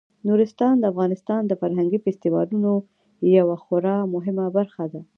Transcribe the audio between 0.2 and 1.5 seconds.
نورستان د افغانستان